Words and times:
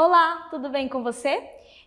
Olá, 0.00 0.46
tudo 0.48 0.70
bem 0.70 0.88
com 0.88 1.02
você? 1.02 1.42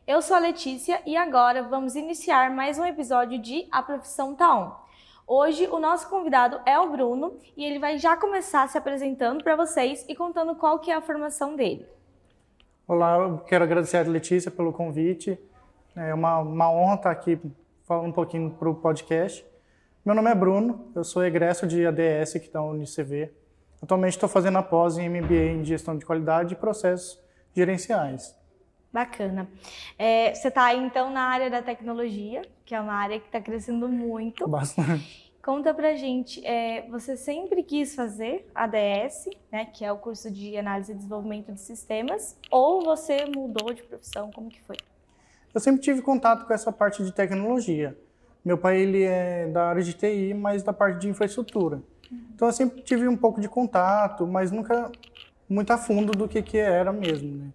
Eu 0.06 0.22
sou 0.22 0.36
a 0.36 0.40
Letícia 0.42 1.02
e 1.06 1.16
agora 1.16 1.64
vamos 1.64 1.96
iniciar 1.96 2.52
mais 2.52 2.78
um 2.78 2.84
episódio 2.84 3.40
de 3.40 3.66
A 3.72 3.82
Profissão 3.82 4.36
Tá. 4.36 4.84
Hoje 5.26 5.66
o 5.68 5.80
nosso 5.80 6.10
convidado 6.10 6.60
é 6.66 6.78
o 6.78 6.92
Bruno 6.92 7.38
e 7.56 7.64
ele 7.64 7.80
vai 7.80 7.98
já 7.98 8.18
começar 8.18 8.68
se 8.68 8.78
apresentando 8.78 9.42
para 9.42 9.56
vocês 9.56 10.06
e 10.10 10.14
contando 10.14 10.56
qual 10.56 10.80
que 10.80 10.92
é 10.92 10.96
a 10.96 11.02
formação 11.02 11.56
dele. 11.56 11.88
Olá, 12.86 13.18
eu 13.18 13.38
quero 13.38 13.64
agradecer 13.64 13.96
a 13.96 14.02
Letícia 14.02 14.52
pelo 14.52 14.74
convite. 14.74 15.40
É 15.96 16.14
uma, 16.14 16.40
uma 16.40 16.70
honra 16.70 16.96
estar 16.96 17.12
aqui 17.12 17.40
falando 17.86 18.10
um 18.10 18.12
pouquinho 18.12 18.52
para 18.52 18.70
o 18.70 18.76
podcast. 18.76 19.46
Meu 20.04 20.14
nome 20.14 20.30
é 20.30 20.36
Bruno, 20.36 20.92
eu 20.94 21.06
sou 21.06 21.24
egresso 21.24 21.66
de 21.66 21.88
ADS 21.88 22.36
aqui 22.36 22.52
da 22.52 22.62
UniCV. 22.62 23.32
Atualmente 23.82 24.18
estou 24.18 24.28
fazendo 24.28 24.58
a 24.58 24.64
pós 24.64 24.98
em 24.98 25.08
MBA 25.08 25.54
em 25.54 25.64
Gestão 25.64 25.98
de 25.98 26.06
Qualidade 26.06 26.56
e 26.56 26.58
Processos 26.58 27.22
Gerenciais. 27.56 28.36
Bacana. 28.92 29.48
É, 29.98 30.34
você 30.34 30.50
está 30.50 30.74
então 30.74 31.10
na 31.10 31.22
área 31.22 31.50
da 31.50 31.62
tecnologia, 31.62 32.42
que 32.66 32.76
é 32.76 32.82
uma 32.82 32.94
área 32.94 33.20
que 33.20 33.28
está 33.28 33.40
crescendo 33.40 33.88
muito. 33.88 34.48
Bastante. 34.48 35.32
Conta 35.42 35.74
pra 35.74 35.96
gente, 35.96 36.46
é, 36.46 36.88
você 36.88 37.18
sempre 37.18 37.64
quis 37.64 37.96
fazer 37.96 38.48
ADS, 38.54 39.28
né, 39.52 39.66
que 39.66 39.84
é 39.84 39.92
o 39.92 39.98
curso 39.98 40.30
de 40.30 40.56
análise 40.56 40.92
e 40.92 40.96
desenvolvimento 40.96 41.52
de 41.52 41.60
sistemas, 41.60 42.38
ou 42.52 42.84
você 42.84 43.26
mudou 43.26 43.74
de 43.74 43.82
profissão? 43.82 44.30
Como 44.30 44.50
que 44.50 44.62
foi? 44.62 44.78
Eu 45.52 45.60
sempre 45.60 45.82
tive 45.82 46.02
contato 46.04 46.46
com 46.46 46.54
essa 46.54 46.72
parte 46.72 47.04
de 47.04 47.12
tecnologia. 47.12 47.98
Meu 48.46 48.56
pai 48.58 48.82
ele 48.82 49.04
é 49.04 49.48
da 49.48 49.68
área 49.70 49.82
de 49.82 49.94
TI, 49.94 50.34
mas 50.36 50.62
da 50.62 50.74
parte 50.74 51.00
de 51.00 51.10
infraestrutura. 51.10 51.82
Então 52.36 52.48
eu 52.48 52.54
sempre 52.54 52.82
tive 52.82 53.08
um 53.08 53.18
pouco 53.18 53.42
de 53.42 53.50
contato, 53.50 54.28
mas 54.28 54.52
nunca 54.52 54.92
muito 55.52 55.72
a 55.72 55.78
fundo 55.78 56.14
do 56.14 56.28
que 56.28 56.42
que 56.42 56.58
era 56.58 56.92
mesmo, 56.94 57.38
né? 57.38 57.54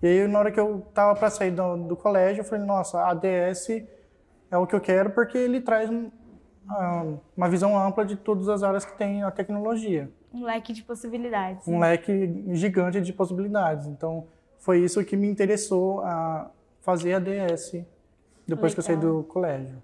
E 0.00 0.06
aí 0.06 0.28
na 0.28 0.38
hora 0.38 0.52
que 0.52 0.60
eu 0.60 0.86
tava 0.94 1.18
para 1.18 1.30
sair 1.30 1.50
do, 1.50 1.76
do, 1.76 1.96
colégio, 1.96 2.42
eu 2.42 2.44
falei, 2.44 2.64
nossa, 2.64 3.02
ADS 3.08 3.68
é 4.50 4.56
o 4.56 4.66
que 4.66 4.74
eu 4.74 4.80
quero 4.80 5.10
porque 5.10 5.36
ele 5.36 5.60
traz 5.60 5.90
um, 5.90 6.06
uh, 6.70 7.20
uma 7.36 7.48
visão 7.48 7.76
ampla 7.76 8.04
de 8.04 8.14
todas 8.14 8.48
as 8.48 8.62
áreas 8.62 8.84
que 8.84 8.96
tem 8.96 9.22
a 9.22 9.30
tecnologia. 9.30 10.10
Um 10.32 10.44
leque 10.44 10.72
de 10.72 10.82
possibilidades. 10.82 11.66
Um 11.66 11.78
né? 11.78 11.90
leque 11.90 12.44
gigante 12.52 13.00
de 13.00 13.12
possibilidades. 13.12 13.86
Então 13.86 14.26
foi 14.58 14.80
isso 14.80 15.02
que 15.04 15.16
me 15.16 15.26
interessou 15.26 16.02
a 16.02 16.50
fazer 16.82 17.14
ADS 17.14 17.72
depois 18.46 18.72
Legal. 18.72 18.74
que 18.74 18.78
eu 18.78 18.82
saí 18.82 18.96
do 18.96 19.24
colégio. 19.24 19.82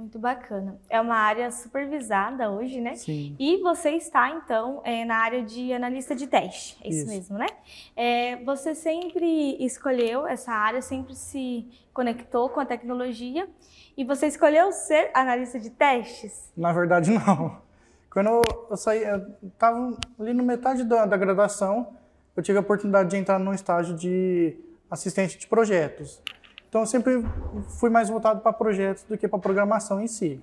Muito 0.00 0.18
bacana. 0.18 0.78
É 0.88 0.98
uma 0.98 1.14
área 1.14 1.50
supervisada 1.50 2.50
hoje, 2.50 2.80
né? 2.80 2.94
Sim. 2.94 3.36
E 3.38 3.58
você 3.58 3.90
está, 3.90 4.30
então, 4.30 4.80
é, 4.82 5.04
na 5.04 5.16
área 5.16 5.42
de 5.42 5.74
analista 5.74 6.14
de 6.14 6.26
teste. 6.26 6.78
É 6.82 6.88
isso, 6.88 7.00
isso. 7.00 7.06
mesmo, 7.06 7.36
né? 7.36 7.46
É, 7.94 8.36
você 8.36 8.74
sempre 8.74 9.62
escolheu 9.62 10.26
essa 10.26 10.52
área, 10.52 10.80
sempre 10.80 11.14
se 11.14 11.68
conectou 11.92 12.48
com 12.48 12.60
a 12.60 12.64
tecnologia. 12.64 13.46
E 13.94 14.02
você 14.02 14.26
escolheu 14.26 14.72
ser 14.72 15.10
analista 15.12 15.60
de 15.60 15.68
testes? 15.68 16.50
Na 16.56 16.72
verdade, 16.72 17.10
não. 17.12 17.60
Quando 18.10 18.40
eu 18.70 18.76
saí, 18.78 19.04
eu 19.04 19.22
estava 19.42 19.98
ali 20.18 20.32
no 20.32 20.42
metade 20.42 20.82
da, 20.82 21.04
da 21.04 21.18
graduação, 21.18 21.94
eu 22.34 22.42
tive 22.42 22.56
a 22.56 22.62
oportunidade 22.62 23.10
de 23.10 23.18
entrar 23.18 23.38
num 23.38 23.52
estágio 23.52 23.94
de 23.94 24.56
assistente 24.90 25.36
de 25.36 25.46
projetos. 25.46 26.22
Então 26.70 26.82
eu 26.82 26.86
sempre 26.86 27.22
fui 27.80 27.90
mais 27.90 28.08
voltado 28.08 28.40
para 28.40 28.52
projetos 28.52 29.02
do 29.02 29.18
que 29.18 29.26
para 29.26 29.38
programação 29.40 30.00
em 30.00 30.06
si. 30.06 30.40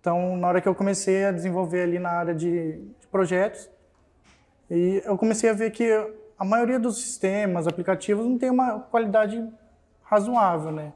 Então 0.00 0.34
na 0.38 0.48
hora 0.48 0.60
que 0.60 0.66
eu 0.66 0.74
comecei 0.74 1.26
a 1.26 1.30
desenvolver 1.30 1.82
ali 1.82 1.98
na 1.98 2.10
área 2.10 2.34
de, 2.34 2.78
de 2.78 3.06
projetos, 3.10 3.70
e 4.70 5.02
eu 5.04 5.18
comecei 5.18 5.50
a 5.50 5.52
ver 5.52 5.70
que 5.70 5.84
a 6.38 6.44
maioria 6.44 6.80
dos 6.80 6.96
sistemas, 7.02 7.68
aplicativos, 7.68 8.24
não 8.24 8.38
tem 8.38 8.48
uma 8.48 8.80
qualidade 8.80 9.46
razoável, 10.02 10.72
né? 10.72 10.94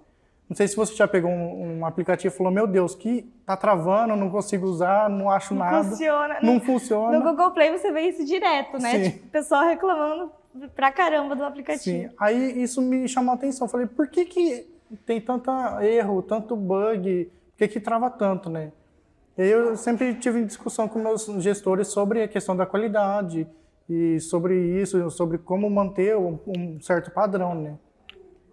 Não 0.48 0.56
sei 0.56 0.66
se 0.66 0.76
você 0.76 0.94
já 0.94 1.06
pegou 1.06 1.30
um, 1.30 1.80
um 1.80 1.86
aplicativo 1.86 2.32
e 2.32 2.36
falou, 2.36 2.52
meu 2.52 2.66
Deus, 2.66 2.94
que 2.94 3.22
tá 3.44 3.56
travando, 3.56 4.16
não 4.16 4.30
consigo 4.30 4.66
usar, 4.66 5.10
não 5.10 5.30
acho 5.30 5.54
não 5.54 5.64
nada. 5.64 5.84
Funciona. 5.84 6.38
Não 6.42 6.54
no, 6.54 6.60
funciona. 6.60 7.18
No 7.18 7.24
Google 7.24 7.50
Play 7.50 7.70
você 7.72 7.92
vê 7.92 8.02
isso 8.02 8.24
direto, 8.24 8.78
né? 8.78 8.90
Sim. 8.90 9.10
Tipo, 9.10 9.26
o 9.26 9.30
pessoal 9.30 9.64
reclamando 9.64 10.30
pra 10.74 10.92
caramba 10.92 11.34
do 11.34 11.44
aplicativo. 11.44 12.08
Sim. 12.08 12.14
Aí 12.18 12.62
isso 12.62 12.80
me 12.80 13.08
chamou 13.08 13.32
a 13.32 13.34
atenção. 13.34 13.68
Falei, 13.68 13.86
por 13.86 14.08
que 14.08 14.24
que 14.24 14.66
tem 15.04 15.20
tanto 15.20 15.50
erro, 15.80 16.22
tanto 16.22 16.56
bug, 16.56 17.30
por 17.50 17.58
que 17.58 17.68
que 17.68 17.80
trava 17.80 18.10
tanto, 18.10 18.48
né? 18.48 18.72
Eu 19.36 19.76
sempre 19.76 20.14
tive 20.14 20.44
discussão 20.44 20.86
com 20.86 21.00
meus 21.00 21.26
gestores 21.42 21.88
sobre 21.88 22.22
a 22.22 22.28
questão 22.28 22.56
da 22.56 22.64
qualidade 22.64 23.48
e 23.88 24.20
sobre 24.20 24.54
isso, 24.80 25.10
sobre 25.10 25.38
como 25.38 25.68
manter 25.68 26.16
um, 26.16 26.78
certo 26.80 27.10
padrão, 27.10 27.54
né? 27.54 27.76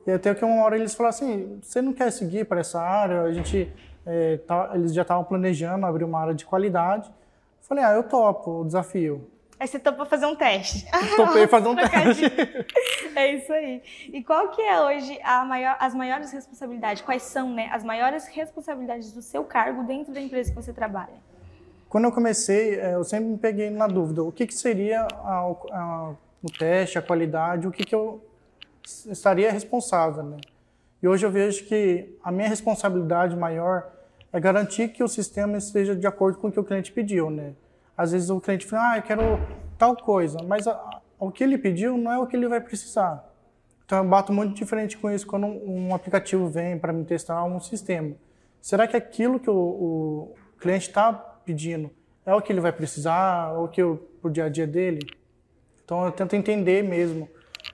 E 0.08 0.12
até 0.12 0.34
que 0.34 0.44
uma 0.44 0.64
hora 0.64 0.76
eles 0.76 0.96
falaram 0.96 1.16
assim, 1.16 1.60
você 1.62 1.82
não 1.82 1.94
quer 1.94 2.12
seguir 2.12 2.46
para 2.46 2.62
essa 2.62 2.82
área? 2.82 3.22
A 3.22 3.32
gente, 3.32 3.72
é, 4.04 4.38
tá, 4.38 4.72
eles 4.74 4.92
já 4.94 5.04
estavam 5.04 5.24
planejando 5.24 5.86
abrir 5.86 6.04
uma 6.04 6.20
área 6.20 6.34
de 6.34 6.46
qualidade. 6.46 7.14
Falei, 7.62 7.84
ah, 7.84 7.94
eu 7.94 8.04
topo 8.04 8.62
o 8.62 8.66
desafio. 8.66 9.30
Aí 9.62 9.68
você 9.68 9.78
topou 9.78 10.08
fazer 10.08 10.26
um 10.26 10.36
teste. 10.36 10.88
Topei 11.16 11.46
fazer 11.46 11.68
um 11.68 11.76
teste. 11.78 12.26
é 13.16 13.36
isso 13.36 13.54
aí. 13.54 13.84
E 14.12 14.24
qual 14.24 14.50
que 14.50 14.60
é 14.60 14.82
hoje 14.82 15.20
maior, 15.48 15.78
as 15.80 15.94
maiores 15.94 16.32
responsabilidades? 16.32 17.04
Quais 17.04 17.22
são 17.22 17.54
né, 17.54 17.70
as 17.72 17.84
maiores 17.84 18.26
responsabilidades 18.26 19.12
do 19.12 19.22
seu 19.22 19.44
cargo 19.44 19.84
dentro 19.84 20.12
da 20.12 20.20
empresa 20.20 20.50
que 20.50 20.56
você 20.56 20.74
trabalha? 20.74 21.14
Quando 21.88 22.06
eu 22.06 22.12
comecei, 22.12 22.80
é, 22.80 22.96
eu 22.96 23.04
sempre 23.04 23.30
me 23.30 23.38
peguei 23.38 23.70
na 23.70 23.86
dúvida. 23.86 24.24
O 24.24 24.32
que, 24.32 24.48
que 24.48 24.54
seria 24.56 25.02
a, 25.02 25.54
a, 25.72 26.14
o 26.42 26.52
teste, 26.58 26.98
a 26.98 27.02
qualidade, 27.04 27.68
o 27.68 27.72
que, 27.72 27.84
que 27.84 27.94
eu 27.94 28.20
estaria 29.12 29.52
responsável, 29.52 30.24
né? 30.24 30.38
E 31.04 31.08
hoje 31.08 31.24
eu 31.24 31.30
vejo 31.30 31.66
que 31.66 32.18
a 32.24 32.32
minha 32.32 32.50
responsabilidade 32.50 33.36
maior 33.36 33.92
é 34.34 34.40
garantir 34.40 34.88
que 34.88 35.04
o 35.04 35.08
sistema 35.08 35.56
esteja 35.56 35.96
de 35.96 36.08
acordo 36.08 36.40
com 36.40 36.48
o 36.48 36.52
que 36.52 36.60
o 36.60 36.64
cliente 36.64 36.92
pediu, 36.92 37.30
né? 37.30 37.54
Às 37.98 38.12
vezes 38.12 38.30
o 38.30 38.40
cliente 38.40 38.66
fala, 38.66 38.92
ah, 38.92 38.98
eu 38.98 39.02
quero 39.04 39.22
tal 39.78 39.96
coisa, 39.96 40.40
mas 40.44 40.68
a, 40.68 41.02
o 41.20 41.32
que 41.32 41.44
ele 41.44 41.58
pediu 41.58 41.98
não 41.98 42.12
é 42.12 42.20
o 42.20 42.28
que 42.28 42.36
ele 42.36 42.48
vai 42.48 42.62
precisar. 42.62 43.28
Então 43.86 44.00
eu 44.00 44.06
bato 44.06 44.32
muito 44.32 44.54
diferente 44.54 44.98
com 44.98 45.10
isso 45.10 45.28
quando 45.28 45.46
um, 45.46 45.88
um 45.88 45.96
aplicativo 45.96 46.48
vem 46.48 46.80
para 46.80 46.94
me 46.94 47.04
testar 47.04 47.44
um 47.44 47.60
sistema. 47.60 48.16
Será 48.62 48.88
que 48.88 48.96
aquilo 48.96 49.40
que 49.40 49.50
o, 49.50 49.54
o 49.54 50.36
cliente 50.60 50.88
está 50.88 51.12
pedindo 51.12 51.92
é 52.26 52.34
o 52.34 52.42
que 52.42 52.54
ele 52.54 52.62
vai 52.62 52.72
precisar, 52.72 53.54
ou 53.54 53.68
que 53.68 53.82
o 53.82 54.00
dia 54.32 54.46
a 54.46 54.50
dia 54.50 54.68
dele? 54.68 55.00
Então 55.84 56.06
eu 56.06 56.12
tento 56.12 56.36
entender 56.36 56.84
mesmo, 56.84 57.28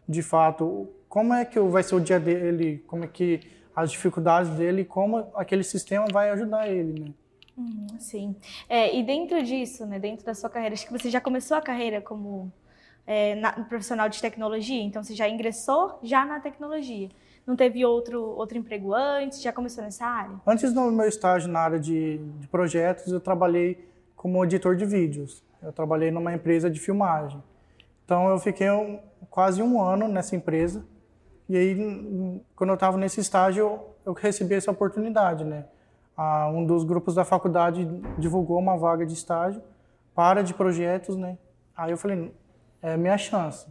de 0.07 0.21
fato, 0.21 0.89
como 1.07 1.33
é 1.33 1.45
que 1.45 1.59
vai 1.59 1.83
ser 1.83 1.95
o 1.95 1.99
dia 1.99 2.19
dele, 2.19 2.83
como 2.87 3.03
é 3.03 3.07
que 3.07 3.41
as 3.75 3.91
dificuldades 3.91 4.49
dele, 4.51 4.83
como 4.83 5.29
aquele 5.35 5.63
sistema 5.63 6.07
vai 6.11 6.31
ajudar 6.31 6.67
ele, 6.67 6.99
né? 6.99 7.13
Sim. 7.99 8.35
É, 8.69 8.95
e 8.95 9.03
dentro 9.03 9.41
disso, 9.43 9.85
né, 9.85 9.99
dentro 9.99 10.25
da 10.25 10.33
sua 10.33 10.49
carreira, 10.49 10.73
acho 10.73 10.85
que 10.85 10.91
você 10.91 11.09
já 11.09 11.19
começou 11.19 11.57
a 11.57 11.61
carreira 11.61 12.01
como 12.01 12.51
é, 13.05 13.35
na, 13.35 13.51
profissional 13.51 14.07
de 14.09 14.21
tecnologia, 14.21 14.83
então 14.83 15.03
você 15.03 15.15
já 15.15 15.27
ingressou 15.27 15.99
já 16.03 16.25
na 16.25 16.39
tecnologia. 16.39 17.09
Não 17.45 17.55
teve 17.55 17.85
outro, 17.85 18.21
outro 18.21 18.57
emprego 18.57 18.93
antes? 18.93 19.41
Já 19.41 19.53
começou 19.53 19.81
nessa 19.81 20.05
área? 20.05 20.35
Antes 20.45 20.73
do 20.73 20.91
meu 20.91 21.07
estágio 21.07 21.49
na 21.49 21.61
área 21.61 21.79
de, 21.79 22.17
de 22.17 22.47
projetos, 22.47 23.11
eu 23.11 23.21
trabalhei 23.21 23.89
como 24.17 24.43
editor 24.43 24.75
de 24.75 24.85
vídeos. 24.85 25.41
Eu 25.61 25.71
trabalhei 25.71 26.11
numa 26.11 26.33
empresa 26.33 26.69
de 26.69 26.77
filmagem. 26.77 27.41
Então 28.03 28.29
eu 28.29 28.37
fiquei 28.37 28.69
um, 28.69 28.99
quase 29.29 29.61
um 29.61 29.81
ano 29.81 30.09
nessa 30.09 30.35
empresa. 30.35 30.85
E 31.47 31.55
aí, 31.55 32.41
quando 32.53 32.71
eu 32.71 32.73
estava 32.73 32.97
nesse 32.97 33.21
estágio, 33.21 33.79
eu 34.05 34.11
recebi 34.11 34.55
essa 34.55 34.69
oportunidade, 34.69 35.45
né? 35.45 35.65
Ah, 36.17 36.49
um 36.49 36.65
dos 36.65 36.83
grupos 36.83 37.13
da 37.13 37.23
faculdade 37.23 37.85
divulgou 38.17 38.57
uma 38.57 38.75
vaga 38.75 39.05
de 39.05 39.13
estágio 39.13 39.61
para 40.15 40.41
de 40.41 40.53
projetos, 40.53 41.15
né? 41.15 41.37
Aí 41.75 41.91
eu 41.91 41.97
falei, 41.97 42.33
é 42.81 42.97
minha 42.97 43.17
chance. 43.19 43.67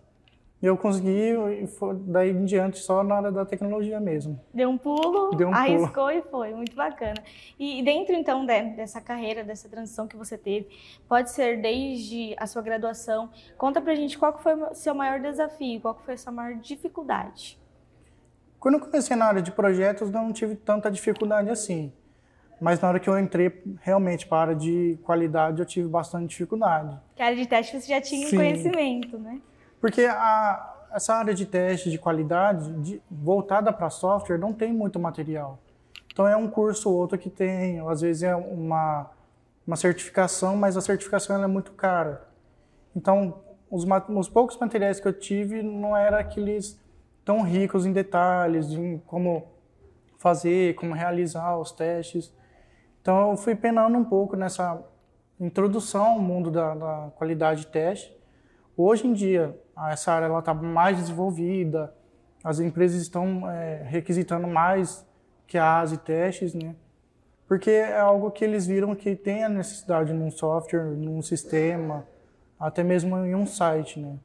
E 0.62 0.64
eu 0.64 0.76
consegui, 0.76 1.10
e 1.10 1.68
daí 2.06 2.30
em 2.30 2.44
diante 2.44 2.78
só 2.78 3.02
na 3.02 3.16
área 3.16 3.30
da 3.30 3.44
tecnologia 3.44 4.00
mesmo. 4.00 4.40
Deu 4.54 4.70
um 4.70 4.78
pulo, 4.78 5.36
Deu 5.36 5.48
um 5.48 5.54
arriscou 5.54 6.06
pulo. 6.06 6.10
e 6.12 6.22
foi, 6.22 6.54
muito 6.54 6.74
bacana. 6.74 7.22
E 7.58 7.82
dentro 7.82 8.14
então 8.14 8.46
dessa 8.46 9.00
carreira, 9.00 9.44
dessa 9.44 9.68
transição 9.68 10.06
que 10.06 10.16
você 10.16 10.38
teve, 10.38 10.68
pode 11.06 11.30
ser 11.30 11.60
desde 11.60 12.34
a 12.38 12.46
sua 12.46 12.62
graduação, 12.62 13.28
conta 13.58 13.82
pra 13.82 13.94
gente 13.94 14.16
qual 14.16 14.38
foi 14.38 14.54
o 14.54 14.74
seu 14.74 14.94
maior 14.94 15.20
desafio, 15.20 15.80
qual 15.80 15.94
foi 15.94 16.14
a 16.14 16.18
sua 16.18 16.32
maior 16.32 16.54
dificuldade. 16.58 17.60
Quando 18.58 18.76
eu 18.76 18.80
comecei 18.80 19.14
na 19.14 19.26
área 19.26 19.42
de 19.42 19.52
projetos, 19.52 20.10
não 20.10 20.32
tive 20.32 20.56
tanta 20.56 20.90
dificuldade 20.90 21.50
assim. 21.50 21.92
Mas 22.60 22.80
na 22.80 22.88
hora 22.88 23.00
que 23.00 23.08
eu 23.08 23.18
entrei 23.18 23.62
realmente 23.82 24.26
para 24.26 24.38
a 24.38 24.40
área 24.42 24.54
de 24.54 24.98
qualidade, 25.02 25.60
eu 25.60 25.66
tive 25.66 25.88
bastante 25.88 26.28
dificuldade. 26.28 26.98
Que 27.14 27.22
a 27.22 27.26
área 27.26 27.36
de 27.36 27.46
teste 27.46 27.78
você 27.78 27.88
já 27.88 28.00
tinha 28.00 28.28
Sim. 28.28 28.36
conhecimento, 28.36 29.18
né? 29.18 29.40
Porque 29.80 30.02
a, 30.04 30.74
essa 30.92 31.14
área 31.14 31.34
de 31.34 31.44
teste 31.44 31.90
de 31.90 31.98
qualidade, 31.98 32.72
de, 32.80 33.02
voltada 33.10 33.72
para 33.72 33.90
software, 33.90 34.38
não 34.38 34.52
tem 34.52 34.72
muito 34.72 34.98
material. 34.98 35.58
Então 36.10 36.26
é 36.26 36.36
um 36.36 36.48
curso 36.48 36.88
ou 36.88 36.96
outro 36.96 37.18
que 37.18 37.28
tem, 37.28 37.78
às 37.80 38.00
vezes 38.00 38.22
é 38.22 38.34
uma, 38.34 39.10
uma 39.66 39.76
certificação, 39.76 40.56
mas 40.56 40.76
a 40.76 40.80
certificação 40.80 41.42
é 41.42 41.46
muito 41.46 41.72
cara. 41.72 42.26
Então, 42.94 43.42
os, 43.70 43.84
os 44.08 44.28
poucos 44.28 44.56
materiais 44.56 44.98
que 44.98 45.06
eu 45.06 45.12
tive 45.12 45.62
não 45.62 45.94
era 45.94 46.18
aqueles 46.18 46.80
tão 47.22 47.42
ricos 47.42 47.84
em 47.84 47.92
detalhes, 47.92 48.70
em 48.70 48.96
como 49.06 49.46
fazer, 50.16 50.74
como 50.76 50.94
realizar 50.94 51.58
os 51.58 51.70
testes. 51.70 52.32
Então 53.06 53.30
eu 53.30 53.36
fui 53.36 53.54
penando 53.54 53.96
um 53.96 54.02
pouco 54.04 54.34
nessa 54.34 54.84
introdução 55.38 56.06
ao 56.06 56.18
mundo 56.18 56.50
da, 56.50 56.74
da 56.74 57.12
qualidade 57.14 57.60
de 57.60 57.68
teste. 57.68 58.12
Hoje 58.76 59.06
em 59.06 59.12
dia, 59.12 59.56
essa 59.90 60.10
área 60.10 60.36
está 60.36 60.52
mais 60.52 60.96
desenvolvida, 60.96 61.94
as 62.42 62.58
empresas 62.58 63.00
estão 63.00 63.48
é, 63.48 63.84
requisitando 63.84 64.48
mais 64.48 65.06
que 65.46 65.56
a 65.56 65.78
ASE 65.78 65.98
testes, 65.98 66.52
né? 66.52 66.74
Porque 67.46 67.70
é 67.70 67.96
algo 67.96 68.28
que 68.32 68.44
eles 68.44 68.66
viram 68.66 68.92
que 68.96 69.14
tem 69.14 69.44
a 69.44 69.48
necessidade 69.48 70.12
num 70.12 70.32
software, 70.32 70.86
num 70.96 71.22
sistema, 71.22 72.04
até 72.58 72.82
mesmo 72.82 73.16
em 73.18 73.36
um 73.36 73.46
site, 73.46 74.00
né? 74.00 74.18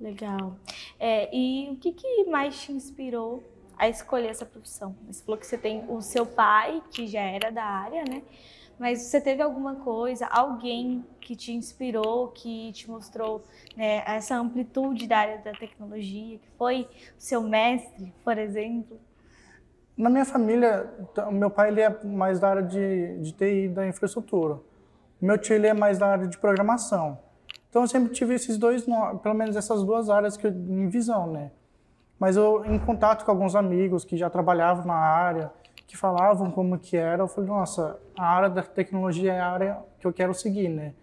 Legal. 0.00 0.54
É, 1.00 1.36
e 1.36 1.68
o 1.68 1.76
que, 1.78 1.90
que 1.90 2.24
mais 2.26 2.62
te 2.62 2.70
inspirou 2.70 3.42
a 3.78 3.88
escolher 3.88 4.28
essa 4.28 4.46
profissão? 4.46 4.94
Você 5.06 5.22
falou 5.22 5.38
que 5.38 5.46
você 5.46 5.58
tem 5.58 5.84
o 5.88 6.00
seu 6.00 6.26
pai, 6.26 6.82
que 6.90 7.06
já 7.06 7.20
era 7.20 7.50
da 7.50 7.64
área, 7.64 8.04
né? 8.08 8.22
Mas 8.78 9.02
você 9.02 9.20
teve 9.20 9.40
alguma 9.40 9.76
coisa, 9.76 10.26
alguém 10.26 11.04
que 11.20 11.36
te 11.36 11.52
inspirou, 11.52 12.28
que 12.28 12.72
te 12.72 12.90
mostrou 12.90 13.44
né, 13.76 14.02
essa 14.06 14.36
amplitude 14.36 15.06
da 15.06 15.18
área 15.18 15.38
da 15.38 15.52
tecnologia, 15.52 16.38
que 16.38 16.48
foi 16.58 16.82
o 16.82 16.88
seu 17.16 17.42
mestre, 17.42 18.12
por 18.24 18.36
exemplo? 18.36 18.98
Na 19.96 20.10
minha 20.10 20.24
família, 20.24 20.92
o 21.28 21.30
meu 21.30 21.50
pai 21.50 21.68
ele 21.68 21.80
é 21.80 22.04
mais 22.04 22.40
da 22.40 22.48
área 22.48 22.62
de, 22.62 23.18
de 23.20 23.32
TI, 23.32 23.68
da 23.68 23.86
infraestrutura. 23.86 24.54
O 25.22 25.24
meu 25.24 25.38
tio 25.38 25.54
ele 25.54 25.68
é 25.68 25.74
mais 25.74 25.98
da 25.98 26.08
área 26.08 26.26
de 26.26 26.36
programação. 26.36 27.18
Então 27.70 27.82
eu 27.82 27.88
sempre 27.88 28.12
tive 28.12 28.34
esses 28.34 28.58
dois, 28.58 28.84
pelo 29.22 29.34
menos 29.34 29.54
essas 29.54 29.84
duas 29.84 30.10
áreas 30.10 30.36
que 30.36 30.46
eu, 30.46 30.50
em 30.50 30.88
visão, 30.88 31.30
né? 31.30 31.52
Mas 32.18 32.36
eu, 32.36 32.64
em 32.64 32.78
contato 32.78 33.24
com 33.24 33.30
alguns 33.30 33.54
amigos 33.54 34.04
que 34.04 34.16
já 34.16 34.30
trabalhavam 34.30 34.86
na 34.86 34.94
área, 34.94 35.50
que 35.86 35.96
falavam 35.96 36.50
como 36.50 36.78
que 36.78 36.96
era, 36.96 37.22
eu 37.22 37.28
falei, 37.28 37.50
nossa, 37.50 37.98
a 38.16 38.26
área 38.26 38.48
da 38.48 38.62
tecnologia 38.62 39.32
é 39.32 39.40
a 39.40 39.50
área 39.50 39.78
que 39.98 40.06
eu 40.06 40.12
quero 40.12 40.32
seguir, 40.34 40.68
né? 40.68 40.94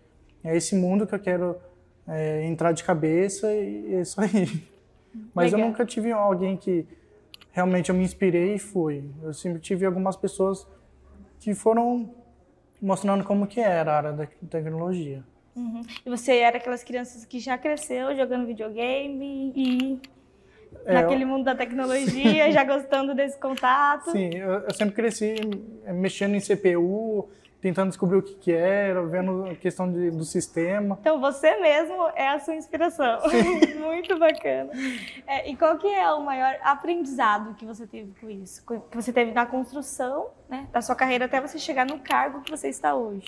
É 0.44 0.56
esse 0.56 0.76
mundo 0.76 1.06
que 1.06 1.14
eu 1.14 1.20
quero 1.20 1.56
é, 2.08 2.46
entrar 2.46 2.72
de 2.72 2.84
cabeça 2.84 3.52
e 3.54 3.96
é 3.96 4.02
isso 4.02 4.20
aí. 4.20 4.68
Mas 5.36 5.52
Legal. 5.52 5.60
eu 5.60 5.72
nunca 5.72 5.86
tive 5.86 6.12
alguém 6.12 6.58
que 6.58 6.88
realmente 7.52 7.90
eu 7.90 7.96
me 7.96 8.04
inspirei 8.04 8.56
e 8.56 8.60
fui. 8.60 9.10
Eu 9.22 9.34
sempre 9.34 9.60
tive 9.60 9.86
algumas 9.86 10.16
pessoas 10.16 10.68
que 11.40 11.54
foram 11.54 12.14
mostrando 12.82 13.24
como 13.24 13.46
que 13.46 13.60
era 13.60 13.94
a 13.94 13.98
área 13.98 14.14
da 14.14 14.28
tecnologia. 14.50 15.24
Uhum. 15.56 15.84
E 16.06 16.10
você 16.10 16.38
era 16.38 16.58
aquelas 16.58 16.84
crianças 16.84 17.26
que 17.26 17.40
já 17.40 17.58
cresceu 17.58 18.16
jogando 18.16 18.48
videogame 18.48 19.54
e 19.56 20.00
é, 20.86 20.94
naquele 20.94 21.26
mundo 21.26 21.44
da 21.44 21.56
tecnologia, 21.56 22.46
Sim. 22.46 22.52
já 22.52 22.64
gostando 22.64 23.14
desse 23.14 23.38
contato? 23.38 24.12
Sim, 24.12 24.36
eu, 24.36 24.52
eu, 24.52 24.74
sempre 24.74 24.96
cresci 24.96 25.36
mexendo 25.88 26.36
em 26.36 26.40
CPU, 26.40 27.30
tentando 27.62 27.90
descobrir 27.90 28.18
o 28.18 28.24
que, 28.24 28.34
que 28.36 28.52
era, 28.52 29.06
vendo 29.06 29.46
a 29.46 29.56
questão 29.56 29.92
de, 29.92 30.10
do 30.10 30.24
sistema. 30.24 30.98
Então 31.00 31.22
você 31.22 31.58
mesmo 31.58 32.10
é 32.16 32.30
a 32.30 32.40
sua 32.40 32.56
inspiração. 32.56 33.20
Muito 33.80 34.18
bacana. 34.18 34.72
É, 35.28 35.50
e 35.50 35.56
qual 35.56 35.78
que 35.78 35.88
é 35.88 36.12
o 36.12 36.22
maior 36.22 36.58
aprendizado 36.64 37.54
que 37.56 37.66
você 37.66 37.86
teve 37.86 38.14
com 38.20 38.30
isso? 38.30 38.66
Que 38.66 38.96
você 38.96 39.14
teve 39.14 39.32
na 39.32 39.46
construção 39.46 40.30
né, 40.50 40.68
da 40.72 40.82
sua 40.82 40.96
carreira 40.96 41.26
até 41.26 41.40
você 41.40 41.60
chegar 41.60 41.86
no 41.86 42.00
cargo 42.00 42.42
que 42.42 42.50
você 42.50 42.68
está 42.68 42.96
hoje? 42.96 43.28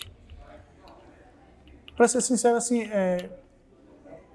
Para 1.95 2.07
ser 2.07 2.21
sincero, 2.21 2.55
assim, 2.55 2.89
é, 2.91 3.29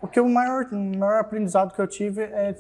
o 0.01 0.07
que 0.07 0.21
o 0.21 0.29
maior, 0.29 0.69
o 0.71 0.77
maior 0.77 1.21
aprendizado 1.21 1.75
que 1.75 1.81
eu 1.81 1.89
tive 1.89 2.23
é 2.23 2.55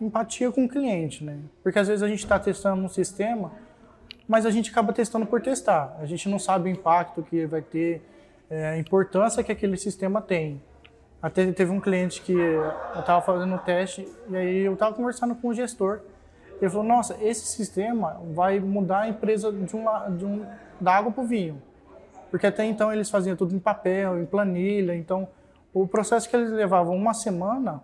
empatia 0.00 0.50
com 0.50 0.64
o 0.64 0.68
cliente, 0.68 1.24
né? 1.24 1.38
Porque 1.62 1.78
às 1.78 1.88
vezes 1.88 2.02
a 2.02 2.08
gente 2.08 2.20
está 2.20 2.38
testando 2.38 2.82
um 2.82 2.88
sistema, 2.88 3.52
mas 4.28 4.44
a 4.44 4.50
gente 4.50 4.70
acaba 4.70 4.92
testando 4.92 5.26
por 5.26 5.40
testar. 5.40 5.96
A 6.00 6.06
gente 6.06 6.28
não 6.28 6.38
sabe 6.38 6.68
o 6.68 6.72
impacto 6.72 7.22
que 7.22 7.46
vai 7.46 7.62
ter, 7.62 8.02
é, 8.50 8.68
a 8.70 8.78
importância 8.78 9.42
que 9.42 9.52
aquele 9.52 9.76
sistema 9.76 10.20
tem. 10.20 10.60
Até 11.22 11.50
teve 11.52 11.70
um 11.70 11.80
cliente 11.80 12.20
que 12.22 12.32
eu 12.32 12.70
estava 12.98 13.20
fazendo 13.22 13.54
um 13.54 13.58
teste 13.58 14.06
e 14.28 14.36
aí 14.36 14.58
eu 14.58 14.74
estava 14.74 14.94
conversando 14.94 15.34
com 15.34 15.48
o 15.48 15.54
gestor. 15.54 16.00
Ele 16.60 16.70
falou: 16.70 16.86
Nossa, 16.86 17.16
esse 17.20 17.46
sistema 17.46 18.20
vai 18.32 18.60
mudar 18.60 19.00
a 19.00 19.08
empresa 19.08 19.50
de, 19.50 19.74
uma, 19.74 20.08
de 20.08 20.24
um, 20.24 20.44
da 20.80 20.94
água 20.94 21.10
para 21.10 21.24
o 21.24 21.26
vinho. 21.26 21.60
Porque 22.30 22.46
até 22.46 22.64
então 22.64 22.92
eles 22.92 23.08
faziam 23.08 23.36
tudo 23.36 23.54
em 23.54 23.58
papel, 23.58 24.20
em 24.20 24.26
planilha. 24.26 24.94
Então, 24.94 25.28
o 25.72 25.86
processo 25.86 26.28
que 26.28 26.36
eles 26.36 26.50
levavam 26.50 26.94
uma 26.94 27.14
semana, 27.14 27.82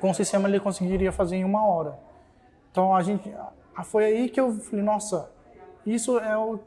com 0.00 0.10
o 0.10 0.14
sistema 0.14 0.48
ele 0.48 0.60
conseguiria 0.60 1.12
fazer 1.12 1.36
em 1.36 1.44
uma 1.44 1.66
hora. 1.66 1.98
Então, 2.70 2.94
a 2.94 3.02
gente, 3.02 3.32
foi 3.84 4.04
aí 4.04 4.28
que 4.28 4.40
eu 4.40 4.52
falei, 4.52 4.84
nossa, 4.84 5.30
isso 5.86 6.18
é 6.18 6.36
o, 6.36 6.58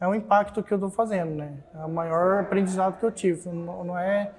é 0.00 0.06
o 0.06 0.14
impacto 0.14 0.62
que 0.62 0.72
eu 0.72 0.76
estou 0.76 0.90
fazendo, 0.90 1.34
né? 1.34 1.54
É 1.74 1.84
o 1.84 1.88
maior 1.88 2.40
aprendizado 2.40 2.98
que 2.98 3.04
eu 3.04 3.12
tive. 3.12 3.48
Não, 3.48 3.84
não 3.84 3.98
é 3.98 4.32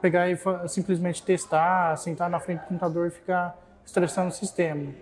pegar 0.00 0.28
e 0.28 0.38
simplesmente 0.68 1.22
testar, 1.22 1.96
sentar 1.96 2.28
na 2.28 2.38
frente 2.38 2.60
do 2.60 2.66
computador 2.66 3.08
e 3.08 3.10
ficar 3.10 3.56
estressando 3.84 4.28
o 4.28 4.32
sistema. 4.32 4.92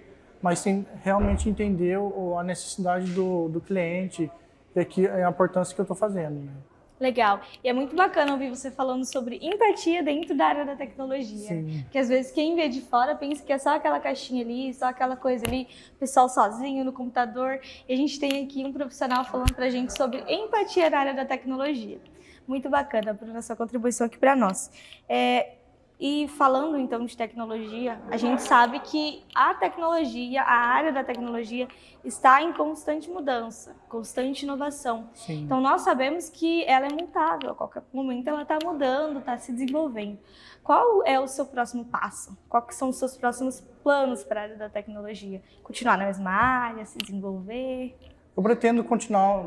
Mas 0.41 0.59
sim 0.59 0.87
realmente 1.03 1.49
entender 1.49 1.99
a 2.39 2.43
necessidade 2.43 3.11
do, 3.13 3.49
do 3.49 3.61
cliente, 3.61 4.31
e 4.75 4.81
aqui 4.81 5.07
a 5.07 5.29
importância 5.29 5.75
que 5.75 5.81
eu 5.81 5.85
estou 5.85 5.97
fazendo. 5.97 6.41
Né? 6.41 6.53
Legal. 7.01 7.41
E 7.63 7.69
é 7.69 7.73
muito 7.73 7.97
bacana 7.97 8.33
ouvir 8.33 8.49
você 8.49 8.71
falando 8.71 9.05
sobre 9.05 9.39
empatia 9.43 10.03
dentro 10.03 10.37
da 10.37 10.47
área 10.47 10.65
da 10.65 10.77
tecnologia. 10.77 11.49
Sim. 11.49 11.85
Que 11.91 11.99
às 11.99 12.09
vezes 12.09 12.31
quem 12.31 12.55
vê 12.55 12.69
de 12.69 12.81
fora 12.83 13.17
pensa 13.17 13.43
que 13.43 13.53
é 13.53 13.59
só 13.59 13.75
aquela 13.75 13.99
caixinha 13.99 14.45
ali, 14.45 14.73
só 14.73 14.87
aquela 14.87 15.17
coisa 15.17 15.45
ali, 15.47 15.67
pessoal 15.99 16.29
sozinho 16.29 16.85
no 16.85 16.93
computador. 16.93 17.61
E 17.89 17.93
a 17.93 17.97
gente 17.97 18.19
tem 18.21 18.45
aqui 18.45 18.65
um 18.65 18.73
profissional 18.73 19.25
falando 19.25 19.53
pra 19.55 19.69
gente 19.71 19.97
sobre 19.97 20.23
empatia 20.29 20.89
na 20.89 20.99
área 20.99 21.15
da 21.15 21.25
tecnologia. 21.25 21.99
Muito 22.47 22.71
bacana, 22.71 23.13
por 23.13 23.43
sua 23.43 23.57
contribuição 23.57 24.07
aqui 24.07 24.19
para 24.19 24.37
nós. 24.37 24.71
É, 25.09 25.55
e 25.99 26.27
falando 26.27 26.77
então 26.77 27.05
de 27.05 27.17
tecnologia, 27.17 28.01
a 28.11 28.17
gente 28.17 28.43
sabe 28.43 28.81
que 28.81 29.23
a 29.35 29.55
tecnologia, 29.55 30.43
a 30.43 30.53
área 30.53 30.93
da 30.93 31.05
tecnologia 31.05 31.69
está 32.05 32.43
em 32.43 32.53
constante 32.53 33.09
mudança, 33.09 33.77
constante 33.89 34.43
inovação. 34.43 35.09
Sim. 35.15 35.45
Então 35.45 35.61
nós 35.61 35.83
sabemos 35.83 36.29
que 36.29 36.65
ela 36.65 36.87
é 36.87 36.93
mutável, 36.93 37.53
a 37.53 37.55
qualquer 37.55 37.83
momento 37.93 38.27
ela 38.27 38.43
está 38.43 38.59
mudando, 38.63 39.21
está 39.21 39.39
se 39.39 39.53
desenvolvendo. 39.53 40.19
Qual 40.65 41.05
é 41.07 41.21
o 41.21 41.29
seu 41.29 41.47
próximo 41.47 41.85
passo? 41.85 42.37
Quais 42.49 42.75
são 42.75 42.89
os 42.89 42.97
seus 42.97 43.17
próximos 43.17 43.61
planos 43.83 44.25
para 44.25 44.41
a 44.41 44.43
área 44.45 44.57
da 44.57 44.69
tecnologia? 44.69 45.43
Continuar 45.63 45.97
na 45.97 46.07
mesma 46.07 46.31
área, 46.31 46.85
se 46.85 46.99
desenvolver? 46.99 47.97
Eu 48.37 48.43
pretendo 48.43 48.83
continuar 48.83 49.47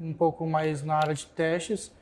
um 0.00 0.12
pouco 0.12 0.44
mais 0.44 0.82
na 0.82 0.96
área 0.96 1.14
de 1.14 1.26
testes, 1.26 1.92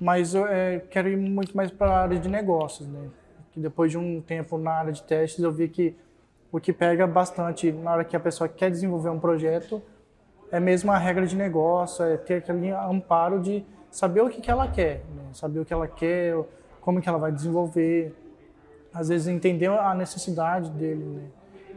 mas 0.00 0.34
eu 0.34 0.46
é, 0.48 0.80
quero 0.80 1.08
ir 1.08 1.16
muito 1.16 1.56
mais 1.56 1.70
para 1.70 1.92
a 1.92 2.02
área 2.02 2.18
de 2.18 2.28
negócios, 2.28 2.88
né? 2.88 3.08
Que 3.56 3.60
depois 3.60 3.90
de 3.90 3.96
um 3.96 4.20
tempo 4.20 4.58
na 4.58 4.70
área 4.70 4.92
de 4.92 5.02
testes 5.02 5.42
eu 5.42 5.50
vi 5.50 5.66
que 5.66 5.96
o 6.52 6.60
que 6.60 6.74
pega 6.74 7.06
bastante 7.06 7.72
na 7.72 7.90
hora 7.90 8.04
que 8.04 8.14
a 8.14 8.20
pessoa 8.20 8.46
quer 8.46 8.70
desenvolver 8.70 9.08
um 9.08 9.18
projeto 9.18 9.82
é 10.52 10.60
mesmo 10.60 10.92
a 10.92 10.98
regra 10.98 11.26
de 11.26 11.34
negócio, 11.34 12.04
é 12.04 12.18
ter 12.18 12.34
aquele 12.34 12.70
amparo 12.70 13.40
de 13.40 13.64
saber 13.90 14.20
o 14.20 14.28
que, 14.28 14.42
que 14.42 14.50
ela 14.50 14.68
quer, 14.68 14.96
né? 15.14 15.30
saber 15.32 15.60
o 15.60 15.64
que 15.64 15.72
ela 15.72 15.88
quer, 15.88 16.36
como 16.82 17.00
que 17.00 17.08
ela 17.08 17.16
vai 17.16 17.32
desenvolver, 17.32 18.14
às 18.92 19.08
vezes 19.08 19.26
entender 19.26 19.70
a 19.70 19.94
necessidade 19.94 20.70
dele. 20.72 21.02
Né? 21.02 21.22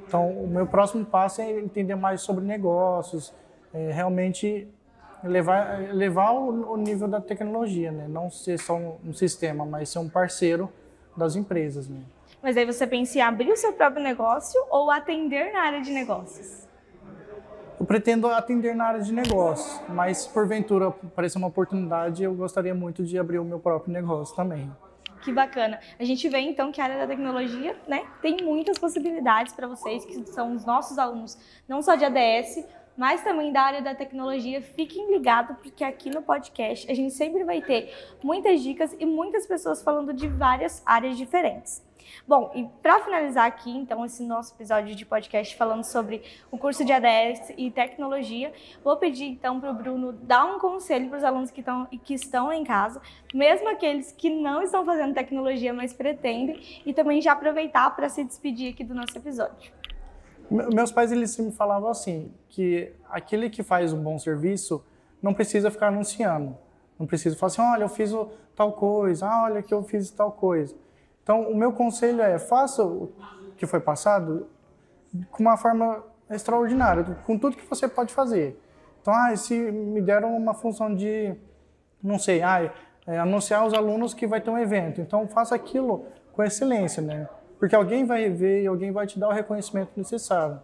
Então, 0.05 0.29
o 0.31 0.48
meu 0.48 0.67
próximo 0.67 1.05
passo 1.05 1.41
é 1.41 1.50
entender 1.62 1.95
mais 1.95 2.19
sobre 2.19 2.43
negócios, 2.43 3.33
é 3.74 3.89
realmente 3.93 4.67
levar, 5.24 5.93
levar 5.93 6.31
o, 6.33 6.75
nível 6.75 7.07
da 7.07 7.21
tecnologia, 7.21 7.89
né? 7.89 8.05
não 8.09 8.29
ser 8.29 8.59
só 8.59 8.75
um 8.75 9.13
sistema, 9.13 9.65
mas 9.65 9.88
ser 9.88 10.00
um 10.00 10.09
parceiro 10.09 10.69
das 11.15 11.35
empresas. 11.35 11.87
Né? 11.87 12.01
Mas 12.41 12.55
aí 12.57 12.65
você 12.65 12.87
pensa 12.87 13.17
em 13.17 13.21
abrir 13.21 13.51
o 13.51 13.57
seu 13.57 13.73
próprio 13.73 14.03
negócio 14.03 14.59
ou 14.69 14.89
atender 14.89 15.51
na 15.51 15.61
área 15.61 15.81
de 15.81 15.91
negócios? 15.91 16.67
Eu 17.79 17.85
pretendo 17.85 18.27
atender 18.27 18.75
na 18.75 18.85
área 18.85 19.01
de 19.01 19.13
negócios, 19.13 19.81
mas 19.87 20.17
se 20.17 20.29
porventura 20.29 20.87
aparecer 20.87 21.37
uma 21.37 21.47
oportunidade, 21.47 22.23
eu 22.23 22.33
gostaria 22.33 22.75
muito 22.75 23.05
de 23.05 23.17
abrir 23.17 23.39
o 23.39 23.45
meu 23.45 23.59
próprio 23.59 23.93
negócio 23.93 24.35
também. 24.35 24.69
Que 25.21 25.31
bacana. 25.31 25.79
A 25.99 26.03
gente 26.03 26.27
vê 26.29 26.39
então 26.39 26.71
que 26.71 26.79
a 26.79 26.85
área 26.85 26.97
da 26.97 27.07
tecnologia, 27.07 27.75
né, 27.87 28.05
tem 28.21 28.37
muitas 28.41 28.77
possibilidades 28.77 29.53
para 29.53 29.67
vocês 29.67 30.05
que 30.05 30.25
são 30.27 30.53
os 30.53 30.65
nossos 30.65 30.97
alunos, 30.97 31.37
não 31.67 31.81
só 31.81 31.95
de 31.95 32.05
ADS, 32.05 32.65
mas 33.00 33.24
também 33.24 33.53
da 33.53 33.62
área 33.62 33.82
da 33.82 33.96
tecnologia. 33.96 34.62
Fiquem 34.62 35.10
ligados, 35.10 35.56
porque 35.60 35.86
aqui 35.86 36.10
no 36.10 36.22
podcast 36.22 36.91
a 36.91 36.94
gente 36.94 37.13
sempre 37.13 37.46
vai 37.46 37.62
ter 37.62 37.96
muitas 38.22 38.62
dicas 38.62 38.94
e 39.00 39.06
muitas 39.06 39.48
pessoas 39.48 39.82
falando 39.82 40.13
de 40.13 40.27
várias 40.27 40.84
áreas 40.86 41.18
diferentes. 41.18 41.88
Bom, 42.27 42.51
e 42.53 42.68
para 42.82 43.00
finalizar 43.00 43.46
aqui, 43.46 43.72
então, 43.72 44.03
esse 44.03 44.22
nosso 44.24 44.53
episódio 44.53 44.96
de 44.96 45.06
podcast 45.06 45.56
falando 45.56 45.86
sobre 45.86 46.24
o 46.51 46.58
curso 46.58 46.84
de 46.84 46.91
ADS 46.91 47.53
e 47.58 47.72
tecnologia, 47.72 48.51
vou 48.84 48.98
pedir 48.98 49.25
então 49.25 49.62
para 49.62 49.72
o 49.72 49.74
Bruno 49.74 50.12
dar 50.12 50.44
um 50.46 50.60
conselho 50.60 51.08
para 51.08 51.20
os 51.20 51.24
alunos 51.24 51.51
que, 51.51 51.62
estão, 51.62 51.86
que 52.03 52.13
estão 52.13 52.51
em 52.51 52.65
casa, 52.65 53.01
mesmo 53.34 53.70
aqueles 53.70 54.12
que 54.12 54.29
não 54.29 54.62
estão 54.62 54.84
fazendo 54.84 55.13
tecnologia, 55.13 55.74
mas 55.74 55.94
pretendem, 55.94 56.60
e 56.86 56.94
também 56.94 57.22
já 57.22 57.32
aproveitar 57.32 57.96
para 57.96 58.10
se 58.10 58.25
despedir 58.25 58.74
aqui 58.74 58.84
do 58.84 58.94
nosso 58.94 59.18
episódio. 59.18 59.78
Meus 60.50 60.91
pais 60.91 61.12
eles 61.12 61.38
me 61.38 61.51
falavam 61.51 61.89
assim 61.89 62.34
que 62.48 62.91
aquele 63.10 63.50
que 63.50 63.62
faz 63.62 63.94
um 63.94 64.01
bom 64.01 64.18
serviço 64.18 64.84
não 65.22 65.34
precisa 65.34 65.70
ficar 65.70 65.88
anunciando, 65.88 66.58
não 66.98 67.06
precisa 67.06 67.36
falar 67.36 67.48
assim, 67.48 67.62
olha 67.62 67.84
eu 67.84 67.89
fiz 67.89 68.12
tal 68.56 68.74
coisa, 68.74 69.27
ah, 69.27 69.44
olha 69.44 69.62
que 69.62 69.74
eu 69.74 69.84
fiz 69.84 70.10
tal 70.12 70.32
coisa. 70.32 70.75
Então 71.22 71.44
o 71.44 71.56
meu 71.56 71.72
conselho 71.72 72.22
é 72.22 72.39
faça 72.39 72.84
o 72.84 73.12
que 73.58 73.65
foi 73.65 73.79
passado 73.79 74.48
com 75.32 75.44
uma 75.44 75.58
forma 75.58 76.03
extraordinária, 76.29 77.03
com 77.25 77.38
tudo 77.38 77.58
que 77.58 77.65
você 77.65 77.88
pode 77.88 78.13
fazer. 78.13 78.60
Então, 79.01 79.13
ah, 79.13 79.36
se 79.36 79.58
me 79.58 80.01
deram 80.01 80.36
uma 80.36 80.53
função 80.53 80.94
de, 80.94 81.36
não 82.01 82.20
sei, 82.20 82.41
ah, 82.41 82.72
é, 83.08 83.18
anunciar 83.18 83.62
aos 83.62 83.74
alunos 83.74 84.13
que 84.13 84.27
vai 84.27 84.41
ter 84.41 84.50
um 84.50 84.58
evento, 84.58 85.01
então 85.01 85.27
faça 85.27 85.56
aquilo 85.56 86.06
com 86.32 86.44
excelência, 86.44 87.01
né? 87.01 87.27
Porque 87.59 87.75
alguém 87.75 88.05
vai 88.05 88.29
ver 88.29 88.63
e 88.63 88.67
alguém 88.67 88.91
vai 88.91 89.05
te 89.05 89.19
dar 89.19 89.27
o 89.27 89.33
reconhecimento 89.33 89.91
necessário. 89.95 90.59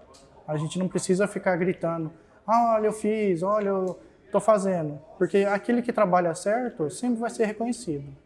A 0.47 0.57
gente 0.57 0.79
não 0.79 0.87
precisa 0.87 1.27
ficar 1.27 1.55
gritando, 1.57 2.11
ah, 2.47 2.75
olha, 2.75 2.87
eu 2.87 2.93
fiz, 2.93 3.43
olha, 3.43 3.69
eu 3.69 3.99
estou 4.25 4.39
fazendo. 4.39 4.99
Porque 5.17 5.39
aquele 5.39 5.81
que 5.81 5.91
trabalha 5.91 6.33
certo 6.33 6.89
sempre 6.89 7.19
vai 7.19 7.29
ser 7.29 7.45
reconhecido. 7.45 8.25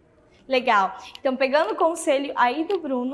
Legal. 0.50 0.98
Então, 1.20 1.36
pegando 1.36 1.74
o 1.74 1.76
conselho 1.76 2.34
aí 2.36 2.66
do 2.66 2.80
Bruno, 2.80 3.12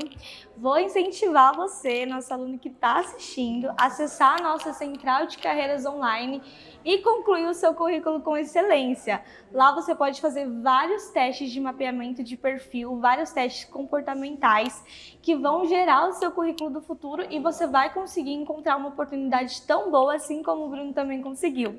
vou 0.56 0.78
incentivar 0.78 1.54
você, 1.54 2.06
nosso 2.06 2.32
aluno 2.32 2.58
que 2.58 2.70
está 2.70 3.00
assistindo, 3.00 3.68
a 3.76 3.88
acessar 3.88 4.40
a 4.40 4.42
nossa 4.42 4.72
central 4.72 5.26
de 5.26 5.36
carreiras 5.36 5.84
online 5.84 6.40
e 6.82 6.96
concluir 7.02 7.44
o 7.44 7.52
seu 7.52 7.74
currículo 7.74 8.22
com 8.22 8.38
excelência. 8.38 9.22
Lá 9.52 9.74
você 9.74 9.94
pode 9.94 10.18
fazer 10.18 10.48
vários 10.62 11.10
testes 11.10 11.50
de 11.50 11.60
mapeamento 11.60 12.24
de 12.24 12.38
perfil, 12.38 12.98
vários 13.00 13.32
testes 13.32 13.66
comportamentais 13.66 14.82
que 15.20 15.36
vão 15.36 15.66
gerar 15.66 16.08
o 16.08 16.14
seu 16.14 16.32
currículo 16.32 16.70
do 16.70 16.80
futuro 16.80 17.26
e 17.28 17.38
você 17.38 17.66
vai 17.66 17.92
conseguir 17.92 18.32
encontrar 18.32 18.78
uma 18.78 18.88
oportunidade 18.88 19.60
tão 19.66 19.90
boa 19.90 20.14
assim 20.14 20.42
como 20.42 20.64
o 20.64 20.70
Bruno 20.70 20.94
também 20.94 21.20
conseguiu. 21.20 21.78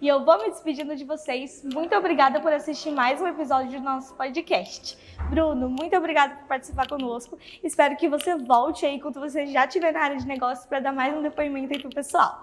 E 0.00 0.06
eu 0.06 0.24
vou 0.24 0.38
me 0.38 0.50
despedindo 0.50 0.94
de 0.96 1.04
vocês. 1.04 1.64
Muito 1.64 1.94
obrigada 1.96 2.40
por 2.40 2.52
assistir 2.52 2.90
mais 2.90 3.20
um 3.20 3.26
episódio 3.26 3.78
do 3.78 3.84
nosso 3.84 4.14
podcast. 4.14 4.96
Bruno, 5.30 5.68
muito 5.68 5.96
obrigada 5.96 6.36
por 6.36 6.48
participar 6.48 6.88
conosco. 6.88 7.38
Espero 7.62 7.96
que 7.96 8.08
você 8.08 8.36
volte 8.36 8.86
aí 8.86 9.00
quando 9.00 9.20
você 9.20 9.46
já 9.46 9.64
estiver 9.64 9.92
na 9.92 10.00
área 10.00 10.16
de 10.16 10.26
negócios 10.26 10.66
para 10.66 10.80
dar 10.80 10.92
mais 10.92 11.16
um 11.16 11.22
depoimento 11.22 11.74
aí 11.74 11.80
pro 11.80 11.90
pessoal. 11.90 12.40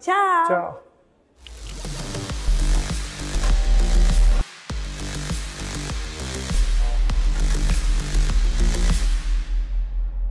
Tchau! 0.00 0.46
Tchau! 0.46 0.87